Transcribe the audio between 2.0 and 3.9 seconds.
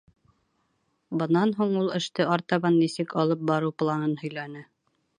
эште артабан нисек алып барыу